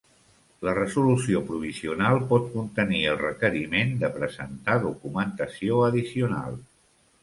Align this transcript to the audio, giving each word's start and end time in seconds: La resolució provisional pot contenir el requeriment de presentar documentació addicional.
La 0.67 0.71
resolució 0.77 1.41
provisional 1.49 2.17
pot 2.33 2.49
contenir 2.55 3.03
el 3.13 3.21
requeriment 3.23 3.95
de 4.03 4.13
presentar 4.19 4.83
documentació 4.91 5.89
addicional. 5.93 6.63